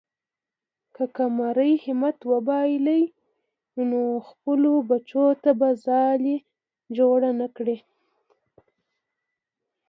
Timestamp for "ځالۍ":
5.83-6.37